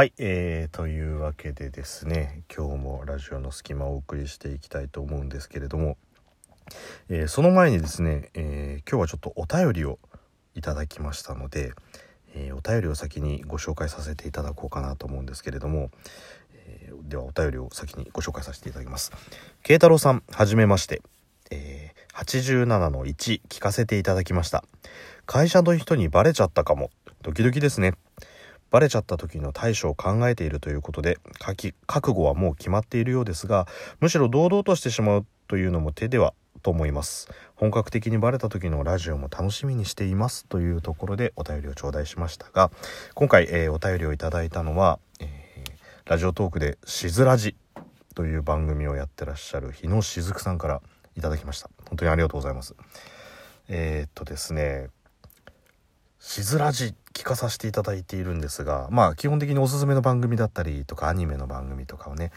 [0.00, 5.98] はい、えー、というわけでですね今日もラジオの隙間をお送りしていきたいと思うんですけれども、
[7.10, 9.98] えーその前にですね、えー今日はちょっとお便りを
[10.54, 11.74] いただきましたので、
[12.34, 15.90] えーお便りを先にご紹介させていただこうかなと思うんですけれども、
[16.54, 19.12] えではお便りを先にご紹介させていただきます。
[19.62, 21.02] 慶太郎さんはじめまして、
[21.50, 24.64] え87の1聞かせていただきました。
[25.26, 26.88] 会社の人にバレちゃったかも。
[27.20, 27.92] ドキドキですね。
[28.70, 33.66] バレちゃった時の対処を考えているということで書き覚悟はもう決まっているようですが
[34.00, 37.28] むしろ堂々としてしまうというのも手ではと思います。
[37.54, 42.70] 本格的にバレた時のラジオも楽しみにしていますというところでお便りを頂戴しましたが
[43.14, 45.40] 今回、えーお便りをいただいたのは、えー
[46.06, 47.54] ラジオトークで「しずらじ」
[48.16, 50.82] という番組をやってらっしゃる日野しずくさんから
[51.16, 51.70] いただきました。
[51.88, 52.74] 本当にありがとうございます。
[53.68, 54.88] えーっとですね
[56.20, 62.30] しずらじ聞かさせていただいているんですがまあ基本的におすすめの番組だったりとかアニメの番組とかをね、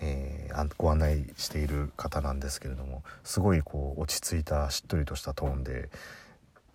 [0.00, 5.88] えーご案内している方なんですけれどもすごいこう落ち着いたしっとりとしたトーンで、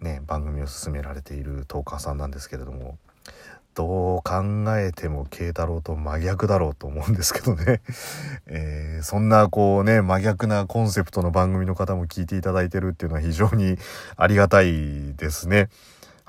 [0.01, 2.97] ね、番組を進められているトーカーさんなんですけれども
[3.73, 4.43] どう考
[4.77, 7.81] えても慶太郎と真逆だろうと思うんですけどね、
[8.47, 13.77] えーそんなこうね真逆なコンセプトの番組の方も聞いていただいてるっていうのは非常に
[14.17, 15.69] ありがたいですね。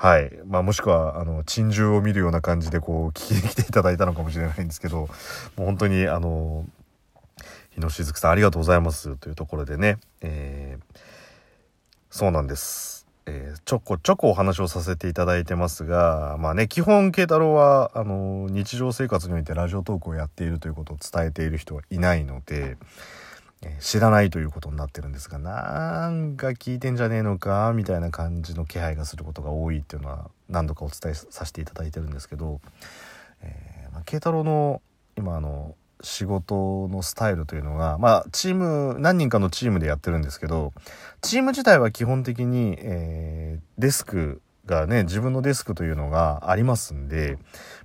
[0.02, 0.32] はい。
[0.46, 6.64] まあ、もしくは、あの、珍獣を見るような感じで、こう、聞きに来ていただいたのかもしれないんですけど、もう本当に、あの、
[7.72, 11.00] 日野しずくさんありがとうございますというところでね、えー
[12.12, 13.06] そうなんです。
[13.26, 22.78] えーちょこちょこお話をさせていただいてますが、まあね、基本、慶太郎は、あの、日常生活においてラジオトークをやっているということを伝えている人はいないので、
[23.78, 32.61] 知らないということになってるんですがなんか聞いてんじゃねえのかみたいな感じの気配がすることが多いっていうのは何度かお伝えさせていただいてるんですけど、
[33.42, 34.80] えーま、慶太郎の
[35.17, 40.73] 今あの仕事のスタイルというのがまあチーム何人かのチームでやってるんですけど
[41.20, 47.36] チーム自体は基本的に、えーデスクがね自分のデスクというのがありますんで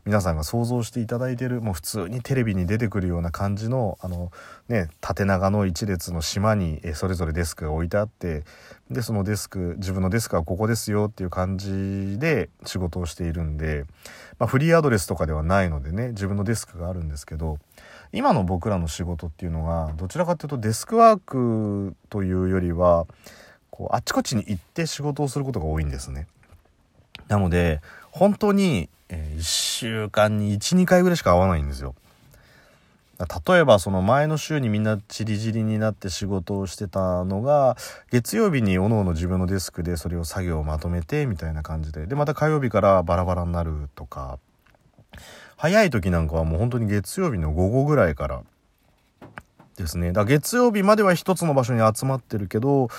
[0.06, 4.32] 皆さんが想像していただいてるもう普通にテレビに出てくるような感じのあの
[4.70, 8.44] ね縦長の一列の島にそれぞれデスクが置いてあって
[8.92, 13.86] でそのデスク自分のデスクはここですよっていう感じで仕事をしているんで、
[14.38, 17.58] まあ、フリーアドレスとかではないのでね自分のデスクがあるんですけど
[18.14, 23.08] 今の僕らの仕事っていうのがどちらかというとデスクワークというよりは
[23.72, 26.28] こうあっちこっちに行って仕事をすることが多いんですね。
[27.28, 27.82] なので
[28.12, 31.96] 本当に、え1週間に12回ぐらいしか会わないんですよ。
[33.48, 37.78] 例えばその前の週にみんなチリチリになって仕事をしてたのが
[38.12, 42.08] 月曜日におのおの自分のデスクでそれを作業をまとめてみたいな感じで。
[42.08, 44.40] でまた火曜日からバラバラになるとか。
[45.58, 48.44] 早い時なんかはもう本当に月曜日の午後ぐらいから
[49.78, 50.12] ですね。
[50.12, 52.90] だ月曜日までは一つの場所に集まってるけど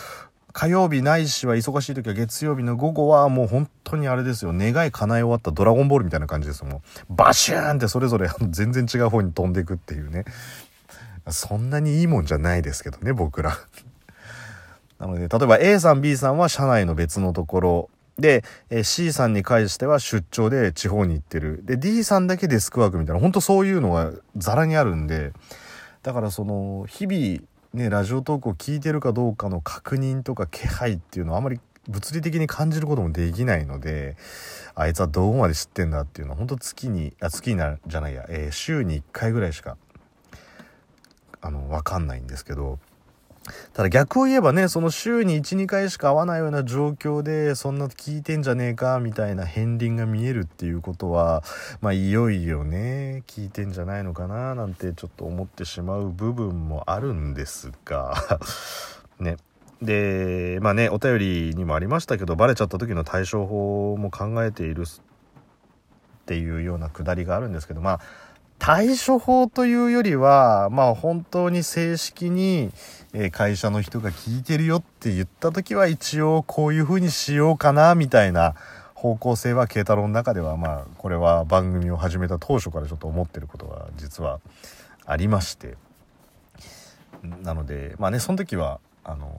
[0.56, 4.53] 火曜日ないしは忙しい時は月曜日の午後はもう本当にあれですよ。
[4.55, 6.81] 願い叶え終わったドラゴンボールみたいな感じですも
[7.11, 10.25] うバシューンってそれぞれ 全然違う方に飛んでいくっていうね。
[11.28, 13.59] そんなにいいもんじゃないですけどね僕ら。
[14.99, 17.91] なので例えば A さん B さんは社内の別のところ。
[18.19, 21.61] でえ C さんに関しては出張で地方に行ってる。
[21.67, 23.21] で D さんだけデスクワークみたいな。
[23.21, 25.34] 本当そういうのがザラにあるんで。
[26.03, 34.16] だからその日々ねラジオトークを聞いてるかどうかの確認とか気配っていうのはあまり物理的に感じることもできないので
[34.75, 39.76] あいつはどこまで知ってんだっていうのは本当月にあ月になるじゃないや、えー週に1回ぐらいしか
[41.41, 42.81] あの分かんないんですけど
[43.73, 51.43] ただ逆を言えばねその週に12回しか会わないような状況でそんな聞いてんじゃねえかみたいな片鱗が見えるっていうことは
[51.81, 58.15] まあいよいよね聞いてんじゃないのかななんてちょっと思ってしまう部分もあるんですが
[59.21, 59.37] ね。
[59.83, 68.00] でまあねお便りにもありましたけどバレちゃった時の対処法も考えているっていうようなくだりがあるんですけどまあ
[68.58, 72.70] 対処法というよりはまあ本当に正式に、
[73.32, 78.55] 会社の人が聞いてるよって言った時は一応こういう風にしようかなみたいな
[78.94, 84.41] 方向性は慶太郎の中ではまあこれは番組を始めた当初からちょっと思ってることが実は
[85.06, 85.76] ありまして。
[87.43, 89.31] なのでまあねその時はあの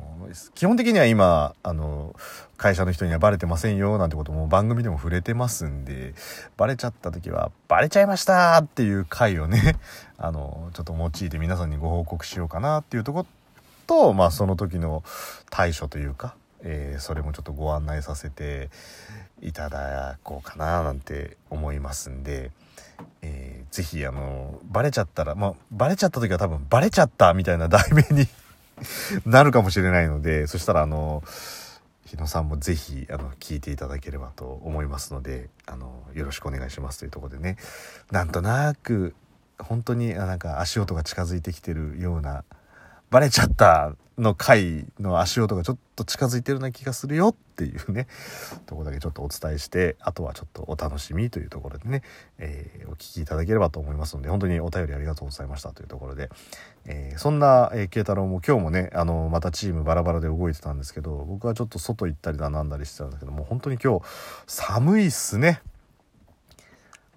[0.55, 2.15] 基本的には今あの
[2.55, 6.13] 会社の人にはバレてませんよなんてことも番組でも触れてますんで
[6.55, 9.75] バレちゃった時は「バレちゃいました!」っていう回をね
[10.17, 13.25] あのちょっと用いて皆さんにご報告しようかなっていうとこ
[13.87, 15.03] とまあその時の
[15.49, 18.69] 対処というか、えーそれもちょっとご案内させて
[19.41, 22.51] いただこうかななんて思いますんで、
[23.21, 28.27] えー、ぜひあのバレちゃったらまあバレちゃった時は多分バレちゃったみたいな題名に
[29.25, 31.23] なるかもしれないのでそしたらあの
[32.05, 37.57] 日野さんも是非あの聞いていただければと思いますのであのよろしくお願いしますというとこでね。
[38.11, 39.13] なんとなく
[39.59, 42.45] 本当になんか足音が近づいてきてるような
[43.09, 48.07] バレちゃったの回の足音がちょっと近づいてるような気がするよっていうね
[48.65, 52.01] とこだけちょっとお伝えしてあとはちょっとお楽しみというところでね、
[52.39, 56.29] えー、お聞きいただければと思いますので本当にお便りありがとうございましたというところで、
[56.85, 64.05] えー、そんな慶、えー、太郎も今日もねあのまたチームバラバラで動いてたんですけど僕はちょっと外行ったりだなんだりしてたんだけどもう本当に今日
[64.47, 65.61] 寒いっすね。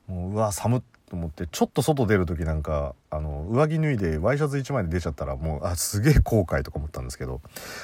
[0.06, 7.40] もううわ寒っと思ってちょっと外出る時なんかあの上着脱いでワイシャツ1枚で出ちゃったらもうあすげえ後悔とか思ったんですけど、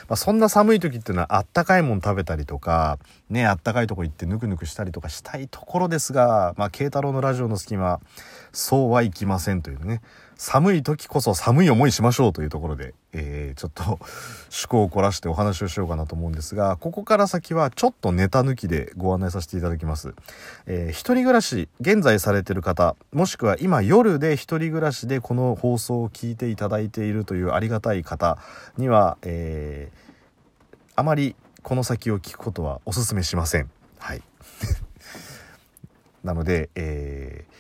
[0.09, 8.01] まあ、そんな寒い時っていうのはあったかいもん食べたりとかねあったかいとこ行ってぬくぬくしたりとかしたいところですがまあ慶太郎のラジオの隙間
[8.53, 10.01] そうはいきませんというね。
[10.39, 20.15] 寒い時こそ寒い思いしましょうというところで、えー、ちょっと趣向を凝らしてお話をしようかなと思うんですがここから先はちょっとネタ抜きでご案内させていただきます、
[20.67, 28.37] えー、一人暮らし現在されてる方もしくは今夜で一人暮らしででこの放送を聞いていただいているというありがたい方
[28.77, 34.23] には、えー、あまりこの先を聞くことはお勧めしませんはい
[36.23, 37.57] なので、えー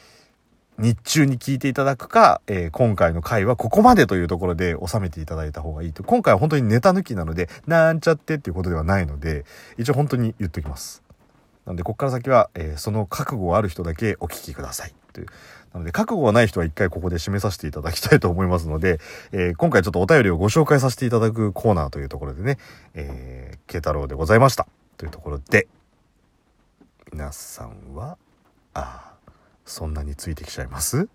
[0.78, 6.04] 日中に聞いていただくか、えー、今回の回はここまでというところで収めていただいた方がいいと。
[6.04, 9.46] 今回は本当にネタ抜きなので、なんちゃってっていうことではないので、
[9.78, 11.02] 一応本当に言っときます。
[11.64, 14.92] なので、ここから先は、えー、その覚悟ある人だけお聞きください。
[15.16, 15.26] という。
[15.72, 19.00] なので、覚悟がない人は一回ここで締めさせていただきたいと思いますので、
[19.32, 22.58] えー、今回ちょっとお便りをご紹介させていただくコーナーというところでね、
[22.94, 24.68] えー、慶太郎でございました。
[24.98, 25.68] というところで、
[27.12, 28.18] 皆さんは、
[28.74, 29.30] ああ、
[29.64, 31.08] そんなについてきちゃいます？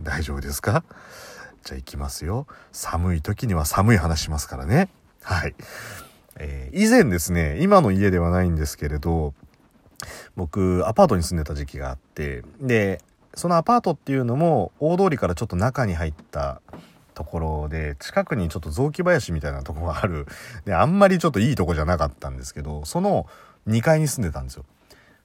[0.00, 0.84] 大丈夫ですか？
[1.64, 2.46] じゃあ行きますよ。
[2.72, 4.88] 寒い時には寒い話しますからね。
[5.22, 5.54] はい。
[6.36, 9.34] えー、以前ですね、今の家ではないんですけれど、
[10.36, 13.00] 僕、アパートに住んでた時期があって、で、
[13.38, 16.60] そのアパートっていうのも、大通りからちょっと中に入った
[17.14, 20.26] ところで、近くにちょっと雑木林みたいなとこがある、
[20.64, 23.26] で、あんまりちょっといいとこじゃなかったんですけど、その
[23.68, 24.64] 2階に住んでたんですよ。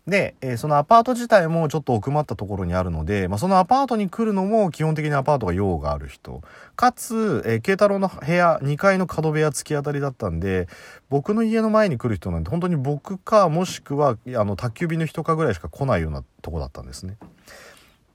[0.07, 6.41] で、えー、そのアパート自体もちょっと奥まったところにあるので、まあ、そのアパートに来るのも基本的にアパートが用がある人。
[6.75, 10.67] かつ、えー、慶太郎の部屋、2階の角部屋突き当たりだったんで、
[11.09, 17.15] 僕の家の前に来る人なんて本当に僕か、もしくは、あの、宅急便の人かぐらいしか来ないようなとこだったんですね。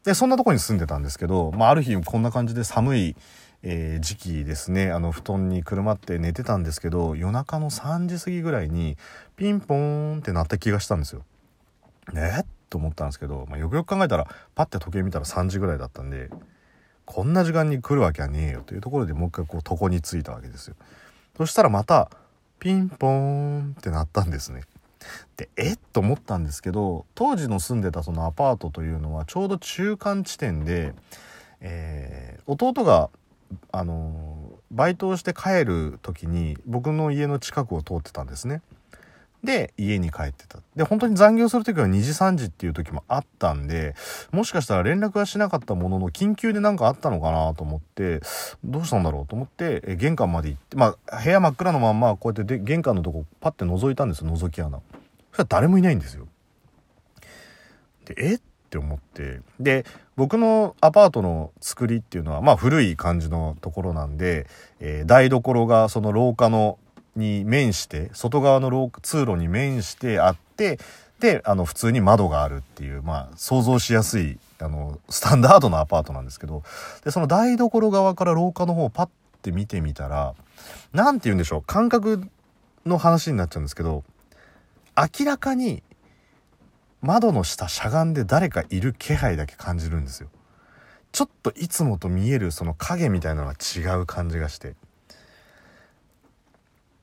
[0.09, 3.17] で、そんなとこに住んでたんですけど、まあ、ある日こんな感じで寒い、
[3.63, 4.91] えー、時期ですね。
[4.91, 8.97] あの布団にくるまって寝てたんですけど夜中の3時過ぎぐらいに
[9.37, 11.27] ピンポーンって鳴った気がしたんですよ。
[12.15, 12.47] ね？
[12.71, 16.31] と思ったんですけど、まあ、よくよく考えたらパッて時計見たら3時ぐらいだったんで
[17.05, 20.77] こんな時間に来るわけはねえよというところでもう一回こう床に着いたわけですよ。
[21.37, 22.11] そしたらまた
[22.61, 24.63] ピンポーンってなったんですね。
[25.37, 25.73] でえ？
[25.73, 30.95] っと思ったんですけど当時の住んでたそのアパートというのはちょうど中間地点で、
[31.61, 33.11] えー、弟が
[33.73, 38.63] あのバイトをして帰る時に僕の家の近くを通ってたんですね
[39.45, 40.59] で、家に帰ってた。
[40.75, 43.95] で、本当に残業する時は2時3時っていう時もあったんで、
[44.33, 48.21] もしかしたら連絡はしなかったものの、緊急で何かあったのかなと思って、
[48.65, 54.81] どうしたんだろうと思って、え玄関まで行って、まあ、部屋真っ暗のまんま、こうやってで玄関のとこパッて覗いたんですよ、覗き穴。
[55.43, 56.27] ら誰もいないんですよ。
[58.05, 58.35] で、え？
[58.35, 58.41] っ
[58.71, 59.41] て思って。
[59.59, 64.47] で、僕のアパートの作りっていうのは、まあ古い感じのところなんで、
[64.81, 66.79] えー、台所がその廊下の
[67.19, 70.79] に面して外側の廊通路に面してあって
[71.19, 76.63] であの普通に窓があるっていうまあ想像しやすいあのスタンダードなアパートなんですけど
[77.05, 79.09] でその台所側から廊下の方をパッ
[79.43, 80.35] て見てみたら
[80.93, 82.23] 何て言うんでしょう感覚
[82.87, 84.05] の話になっちゃうんですけど
[84.99, 85.85] 明らかに
[87.01, 90.29] 窓の下しゃがんで誰かいる気配だけ感じるんですよ。
[91.13, 94.75] ちょっといつもと見えるその影みたいなのが違う感じがして。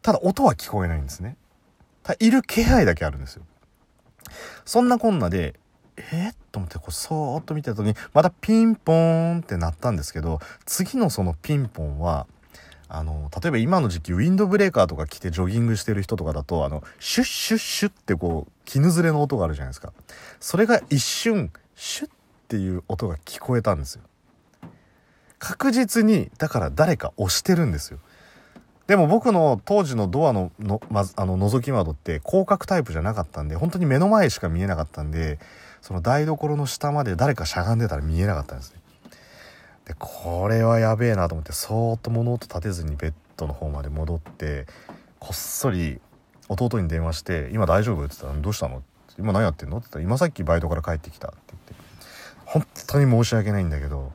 [0.02, 1.38] ただ音は聞こえないんですね。
[2.04, 3.44] たいる気配だけあるんですよ。
[4.66, 5.56] そんなこんなで、
[5.98, 12.28] えー、と思ってこうそーっと見てた時にまたピンポーンって鳴ったんですけど次のそのピンポンは
[12.96, 19.92] あの例えば今の時期ウィンドブレーカーとか着てジョギングしてる人とかだとあのシュッシュッシュッってこう絹ずれの音があるじゃないですか。
[20.40, 22.12] それが一瞬シュッっ
[22.48, 24.02] ていう音が聞こえたんですよ。
[25.40, 28.00] 確実にだから誰か押してるんですよ。
[28.88, 35.40] でも僕の当時のドアのの、ま、あの覗き窓って広角タイプじゃなかったんで本当に目の前しか見えなかったんで
[35.82, 38.80] その台所の下まで誰かしゃがんでたら見えなかったんですね。
[39.86, 44.66] でこれはやべえなと思ってそーっと物音立てずにベッドの方まで戻って
[45.20, 46.02] こっそり
[46.50, 48.84] 弟に電話して「今大丈夫?」って言ったら「どうしたの?」
[49.18, 51.74] 今何やってんの?」って言ったら「今さっきバイトから帰ってきた」って言って
[52.46, 54.12] 「本当に申し訳ないんだけど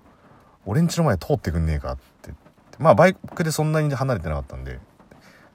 [0.66, 2.38] 俺ん家の前通ってくんねえか」って言っ
[2.70, 4.78] てまあバイクでそんなに離れてなかったんで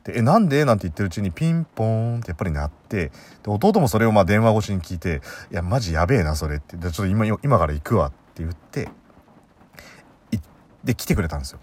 [0.05, 3.11] で「えなんで?」なんて言ってるうちにピンポーンってやっぱり鳴ってで
[3.47, 8.89] 弟もそれをまあ電話越しに聞いて「いやマジやべえなそれ」って「ちょっと今今から行くわ」って言って
[10.85, 11.59] で来てくれたんですよ。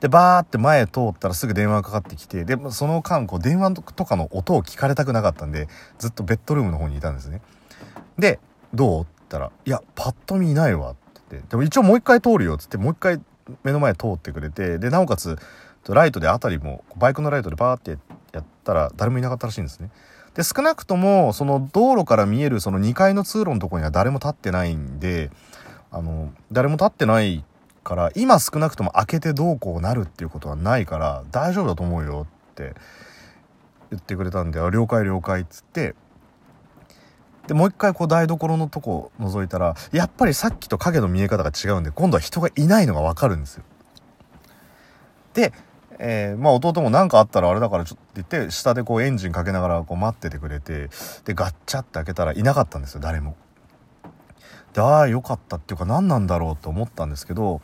[0.00, 7.40] でバーって前通ったらすぐ電話がかかってきてでその間こう電話とかの音を聞かれたくなかったんでずっとベッドルームの方にいたんですね。
[8.18, 8.40] で
[8.74, 10.98] 「どう?」って言ったら「いやパッと見いないわ」って
[11.30, 13.20] 言って「でも一応もう一回通るよ」っつってもう一回
[13.62, 15.36] 目の前通ってくれてでなおかつ
[15.88, 17.98] ライトで辺りもバイクのライトでバーって
[18.32, 19.90] やったら誰もいなかったらしいんですね。
[20.34, 25.30] で少なくともその道路から見えるその2階の通路のとこには誰も立ってないんで
[25.90, 27.44] あの誰も立ってない
[27.82, 32.74] から今少なくとも開けてどうこうなるっていうことはないから大丈夫だと思うよって
[33.90, 35.94] 言ってくれたんで「了解了解」っつって
[37.46, 43.64] でもう一回こう台所のとこを覗いたらやっぱりさっきと影の見え方が違うんで今度は人がいないのが分かるんですよ。
[45.34, 45.52] で、
[45.98, 50.88] えー、まあ弟も何かあったらあれだからちょっと言って下でこうエンジンかけながらこう待っててくれて
[51.24, 53.34] でガッチャって開けたらいなかったんですよ誰も。
[54.72, 57.60] でああよかったっていうか何なんだろうと思ったんですけど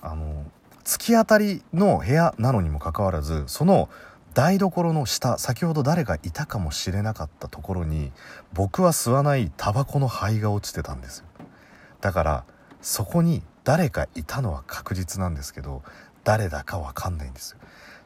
[0.00, 0.44] あの
[0.84, 3.88] 突き当たりの部屋なのにもかかわらずその
[4.34, 8.10] 台所の下先ほど誰かいたかもしれなかったところに
[8.52, 11.18] 僕は吸わないタバコの灰が落ちてたんです。
[11.18, 11.26] よ
[12.00, 12.44] だから
[12.82, 15.82] そこに誰かいたのは確実なんですけど
[16.24, 17.52] 誰だか分かんないんです。
[17.52, 17.58] よ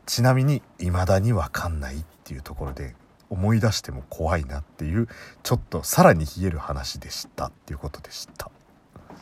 [0.06, 2.94] ちなみに未だに分かんないっていうところで
[3.30, 5.08] 思い出しても怖いなっていう
[5.42, 8.50] ちょっとさらに冷える話でしたっていうことでした。